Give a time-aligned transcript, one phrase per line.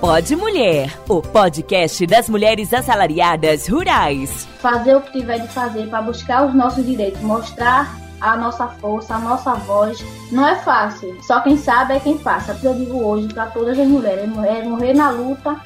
[0.00, 4.46] Pode Mulher, o podcast das mulheres assalariadas rurais.
[4.60, 9.16] Fazer o que tiver de fazer para buscar os nossos direitos, mostrar a nossa força,
[9.16, 9.98] a nossa voz.
[10.30, 12.56] Não é fácil, só quem sabe é quem passa.
[12.62, 15.60] Eu digo hoje para todas as mulheres: é morrer na luta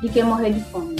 [0.00, 0.96] de quem morrer de fome.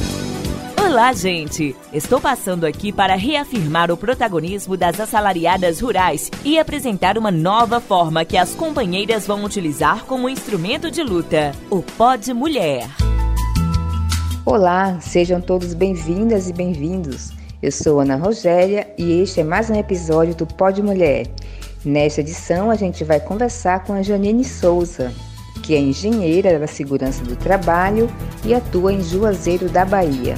[0.97, 1.77] Olá, gente!
[1.93, 8.25] Estou passando aqui para reafirmar o protagonismo das assalariadas rurais e apresentar uma nova forma
[8.25, 12.89] que as companheiras vão utilizar como instrumento de luta: o Pod Mulher.
[14.47, 17.31] Olá, sejam todos bem-vindas e bem-vindos.
[17.63, 21.27] Eu sou Ana Rogéria e este é mais um episódio do Pod Mulher.
[21.85, 25.13] Nesta edição, a gente vai conversar com a Janine Souza,
[25.63, 28.09] que é engenheira da segurança do trabalho
[28.47, 30.37] e atua em Juazeiro da Bahia.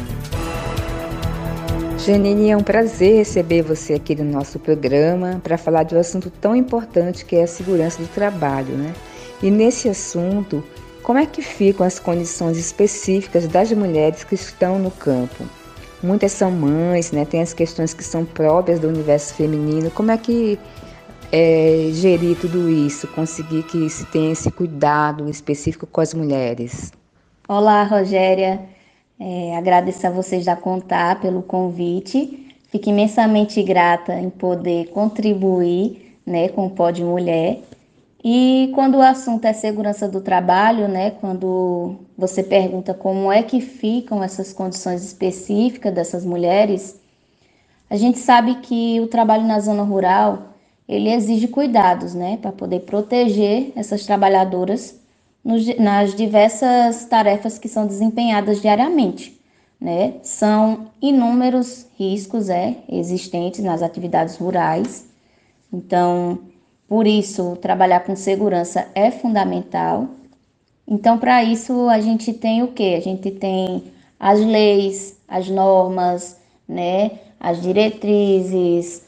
[1.98, 6.30] Janine, é um prazer receber você aqui no nosso programa para falar de um assunto
[6.30, 8.94] tão importante que é a segurança do trabalho, né?
[9.42, 10.62] E nesse assunto,
[11.02, 15.44] como é que ficam as condições específicas das mulheres que estão no campo?
[16.00, 17.24] Muitas são mães, né?
[17.24, 19.90] Tem as questões que são próprias do universo feminino.
[19.90, 20.56] Como é que
[21.32, 26.92] é, gerir tudo isso, conseguir que se tenha esse cuidado específico com as mulheres?
[27.48, 28.77] Olá, Rogéria.
[29.20, 32.46] É, agradeço a vocês da Contar pelo convite.
[32.70, 37.60] Fico imensamente grata em poder contribuir né, com o Pode Mulher.
[38.22, 43.60] E quando o assunto é segurança do trabalho, né, quando você pergunta como é que
[43.60, 47.00] ficam essas condições específicas dessas mulheres,
[47.88, 50.48] a gente sabe que o trabalho na zona rural
[50.88, 54.97] ele exige cuidados, né, para poder proteger essas trabalhadoras
[55.78, 59.40] nas diversas tarefas que são desempenhadas diariamente.
[59.80, 60.14] Né?
[60.22, 65.06] São inúmeros riscos é, existentes nas atividades rurais.
[65.72, 66.40] Então,
[66.86, 70.08] por isso, trabalhar com segurança é fundamental.
[70.86, 72.94] Então, para isso, a gente tem o que?
[72.94, 73.84] A gente tem
[74.20, 76.38] as leis, as normas,
[76.68, 77.12] né?
[77.40, 79.02] as diretrizes,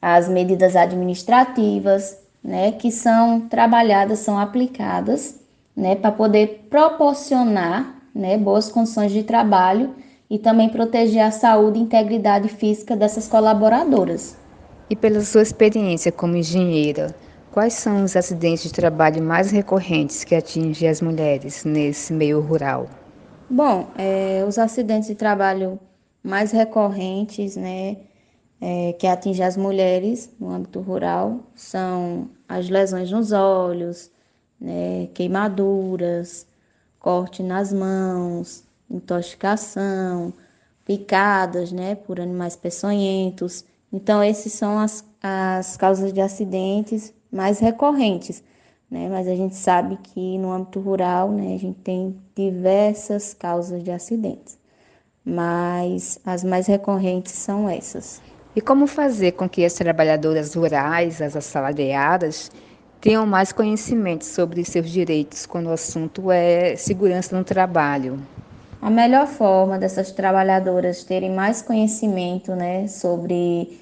[0.00, 2.72] as medidas administrativas, né?
[2.72, 5.43] que são trabalhadas, são aplicadas
[5.76, 9.94] né, para poder proporcionar né, boas condições de trabalho
[10.30, 14.36] e também proteger a saúde e integridade física dessas colaboradoras.
[14.88, 17.14] E pela sua experiência como engenheira,
[17.50, 22.86] quais são os acidentes de trabalho mais recorrentes que atingem as mulheres nesse meio rural?
[23.48, 25.78] Bom, é, os acidentes de trabalho
[26.22, 27.96] mais recorrentes, né,
[28.60, 34.10] é, que atingem as mulheres no âmbito rural são as lesões nos olhos,
[34.60, 36.46] né, queimaduras,
[36.98, 40.32] corte nas mãos, intoxicação,
[40.84, 43.64] picadas, né, por animais peçonhentos.
[43.92, 48.42] Então, esses são as, as causas de acidentes mais recorrentes,
[48.90, 53.82] né, mas a gente sabe que no âmbito rural, né, a gente tem diversas causas
[53.82, 54.58] de acidentes,
[55.24, 58.22] mas as mais recorrentes são essas.
[58.56, 62.52] E como fazer com que as trabalhadoras rurais, as assalariadas,
[63.04, 68.18] tenham mais conhecimento sobre seus direitos quando o assunto é segurança no trabalho.
[68.80, 73.78] A melhor forma dessas trabalhadoras terem mais conhecimento né, sobre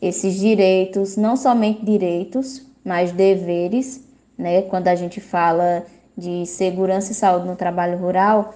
[0.00, 4.02] esses direitos, não somente direitos, mas deveres,
[4.38, 5.84] né, quando a gente fala
[6.16, 8.54] de segurança e saúde no trabalho rural,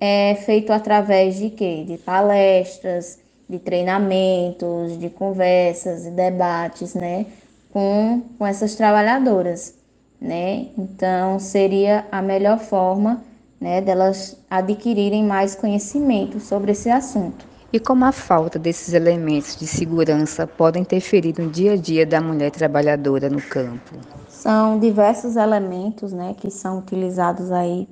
[0.00, 1.84] é feito através de quê?
[1.86, 7.26] De palestras, de treinamentos, de conversas e debates, né?
[7.72, 9.74] Com, com essas trabalhadoras,
[10.20, 10.68] né?
[10.76, 13.22] Então, seria a melhor forma,
[13.60, 17.46] né, delas adquirirem mais conhecimento sobre esse assunto.
[17.72, 22.20] E como a falta desses elementos de segurança pode interferir no dia a dia da
[22.20, 23.96] mulher trabalhadora no campo?
[24.28, 27.88] São diversos elementos, né, que são utilizados aí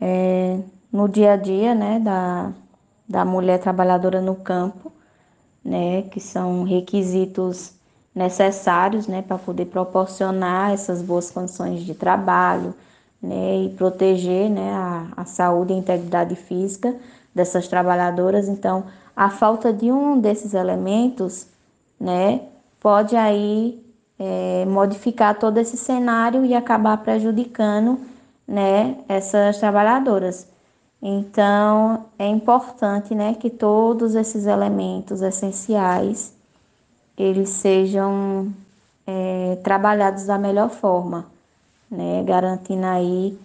[0.00, 0.58] é,
[0.92, 2.52] no dia a dia, né, da,
[3.08, 4.90] da mulher trabalhadora no campo,
[5.64, 7.77] né, que são requisitos
[8.18, 12.74] necessários né, para poder proporcionar essas boas condições de trabalho
[13.22, 16.94] né, e proteger né, a, a saúde e a integridade física
[17.34, 18.48] dessas trabalhadoras.
[18.48, 18.84] Então,
[19.16, 21.46] a falta de um desses elementos
[21.98, 22.42] né,
[22.80, 23.82] pode aí
[24.18, 27.98] é, modificar todo esse cenário e acabar prejudicando
[28.46, 30.48] né, essas trabalhadoras.
[31.00, 36.36] Então, é importante né, que todos esses elementos essenciais
[37.18, 38.52] eles sejam
[39.06, 41.26] é, trabalhados da melhor forma,
[41.90, 42.22] né?
[42.24, 43.36] garantindo aí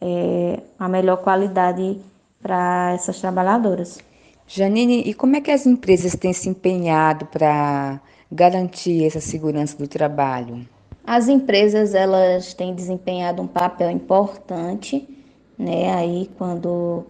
[0.00, 1.98] é, a melhor qualidade
[2.42, 3.98] para essas trabalhadoras.
[4.46, 9.86] Janine, e como é que as empresas têm se empenhado para garantir essa segurança do
[9.86, 10.66] trabalho?
[11.04, 15.06] As empresas elas têm desempenhado um papel importante
[15.60, 15.92] né?
[15.92, 17.04] Aí quando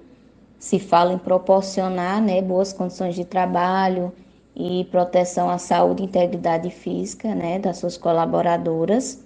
[0.58, 4.12] se fala em proporcionar, né, boas condições de trabalho
[4.60, 9.24] e proteção à saúde e integridade física, né, das suas colaboradoras.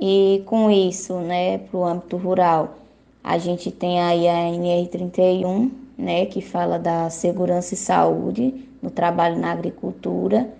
[0.00, 2.74] E com isso, né, para o âmbito rural,
[3.22, 9.38] a gente tem aí a NR31, né, que fala da segurança e saúde no trabalho
[9.38, 10.50] na agricultura,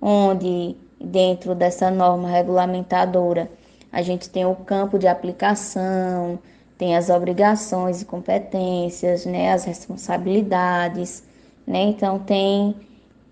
[0.00, 3.50] onde dentro dessa norma regulamentadora
[3.92, 6.38] a gente tem o campo de aplicação,
[6.78, 11.22] tem as obrigações e competências, né, as responsabilidades,
[11.66, 11.82] né?
[11.82, 12.74] Então tem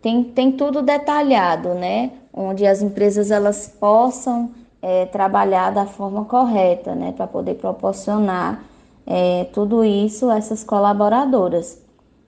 [0.04, 2.10] tem, tem tudo detalhado, né?
[2.30, 4.50] Onde as empresas elas possam
[4.82, 7.14] é, trabalhar da forma correta, né?
[7.16, 8.62] Para poder proporcionar
[9.06, 11.80] é, tudo isso a essas colaboradoras,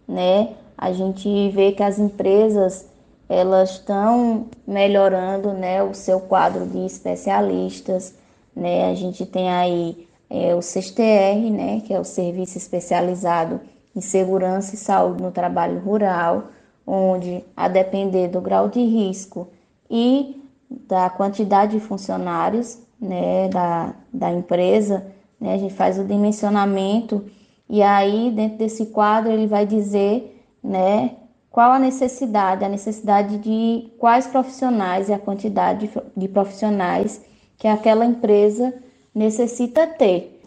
[0.09, 0.55] né?
[0.79, 2.89] A gente vê que as empresas
[3.29, 8.15] elas estão melhorando, né, o seu quadro de especialistas,
[8.55, 8.91] né?
[8.91, 13.61] A gente tem aí é, o CSTR, né, que é o Serviço Especializado
[13.95, 16.45] em Segurança e Saúde no Trabalho Rural,
[16.87, 19.49] onde, a depender do grau de risco
[19.91, 20.41] e
[20.71, 25.07] da quantidade de funcionários né, da, da empresa,
[25.41, 27.25] né, a gente faz o dimensionamento
[27.69, 31.17] e aí, dentro desse quadro, ele vai dizer né,
[31.51, 37.21] qual a necessidade, a necessidade de quais profissionais e a quantidade de, profissionais
[37.59, 38.73] que aquela empresa
[39.15, 40.41] necessita ter.